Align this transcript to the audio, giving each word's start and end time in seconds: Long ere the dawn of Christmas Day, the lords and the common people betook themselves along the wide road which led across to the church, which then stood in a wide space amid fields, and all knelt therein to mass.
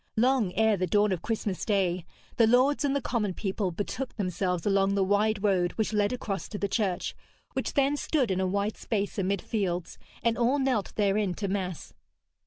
Long 0.17 0.51
ere 0.55 0.77
the 0.77 0.87
dawn 0.87 1.11
of 1.11 1.21
Christmas 1.21 1.63
Day, 1.63 2.07
the 2.37 2.47
lords 2.47 2.83
and 2.83 2.95
the 2.95 3.03
common 3.03 3.35
people 3.35 3.69
betook 3.69 4.15
themselves 4.15 4.65
along 4.65 4.95
the 4.95 5.03
wide 5.03 5.43
road 5.43 5.73
which 5.73 5.93
led 5.93 6.11
across 6.11 6.47
to 6.49 6.57
the 6.57 6.67
church, 6.67 7.13
which 7.53 7.73
then 7.73 7.95
stood 7.95 8.31
in 8.31 8.41
a 8.41 8.47
wide 8.47 8.77
space 8.77 9.19
amid 9.19 9.43
fields, 9.43 9.99
and 10.23 10.39
all 10.39 10.57
knelt 10.57 10.93
therein 10.95 11.35
to 11.35 11.47
mass. 11.47 11.93